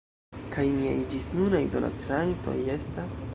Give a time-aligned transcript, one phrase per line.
[0.55, 3.23] Kaj miaj ĝisnunaj donacantoj estas....